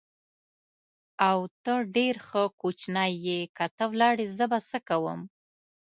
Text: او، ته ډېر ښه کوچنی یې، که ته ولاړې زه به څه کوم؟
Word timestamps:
او، 1.29 1.37
ته 1.63 1.73
ډېر 1.95 2.15
ښه 2.27 2.43
کوچنی 2.61 3.11
یې، 3.25 3.39
که 3.55 3.65
ته 3.77 3.83
ولاړې 3.91 4.25
زه 4.37 4.45
به 4.51 4.59
څه 4.69 4.77
کوم؟ 4.87 5.19